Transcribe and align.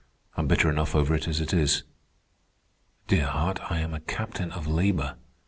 I'm 0.35 0.47
bitter 0.47 0.67
enough 0.67 0.95
over 0.95 1.13
it 1.13 1.27
as 1.27 1.39
it 1.41 1.53
is. 1.53 1.83
Dear 3.05 3.27
heart, 3.27 3.59
I 3.71 3.81
am 3.81 3.93
a 3.93 3.99
captain 3.99 4.51
of 4.51 4.65
labor. 4.65 5.15